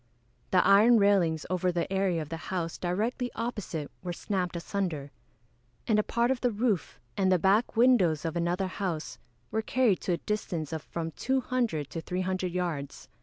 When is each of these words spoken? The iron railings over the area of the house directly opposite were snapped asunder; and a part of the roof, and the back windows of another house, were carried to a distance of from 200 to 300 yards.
The 0.49 0.65
iron 0.65 0.97
railings 0.97 1.45
over 1.51 1.71
the 1.71 1.93
area 1.93 2.23
of 2.23 2.29
the 2.29 2.37
house 2.49 2.79
directly 2.79 3.29
opposite 3.35 3.91
were 4.01 4.11
snapped 4.13 4.55
asunder; 4.55 5.11
and 5.85 5.99
a 5.99 6.03
part 6.03 6.31
of 6.31 6.41
the 6.41 6.49
roof, 6.49 6.99
and 7.15 7.31
the 7.31 7.37
back 7.37 7.77
windows 7.77 8.25
of 8.25 8.35
another 8.35 8.65
house, 8.65 9.19
were 9.51 9.61
carried 9.61 10.01
to 10.01 10.13
a 10.13 10.17
distance 10.17 10.73
of 10.73 10.81
from 10.81 11.11
200 11.11 11.87
to 11.91 12.01
300 12.01 12.51
yards. 12.51 13.09